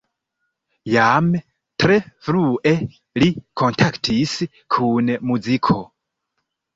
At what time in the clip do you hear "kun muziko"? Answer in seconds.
4.77-5.77